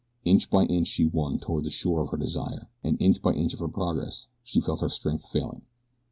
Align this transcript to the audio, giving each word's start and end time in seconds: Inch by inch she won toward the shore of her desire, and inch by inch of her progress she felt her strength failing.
Inch 0.25 0.49
by 0.49 0.63
inch 0.63 0.87
she 0.87 1.05
won 1.05 1.37
toward 1.37 1.63
the 1.63 1.69
shore 1.69 2.01
of 2.01 2.09
her 2.09 2.17
desire, 2.17 2.67
and 2.83 2.99
inch 2.99 3.21
by 3.21 3.33
inch 3.33 3.53
of 3.53 3.59
her 3.59 3.67
progress 3.67 4.25
she 4.43 4.59
felt 4.59 4.81
her 4.81 4.89
strength 4.89 5.27
failing. 5.27 5.61